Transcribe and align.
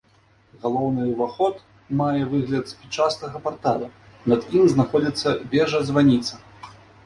Галоўны 0.61 1.01
ўваход 1.09 1.55
мае 1.99 2.23
выгляд 2.33 2.65
спічастага 2.73 3.37
партала, 3.45 3.93
над 4.33 4.41
ім 4.59 4.63
знаходзіцца 4.75 5.39
вежа-званіца. 5.57 6.33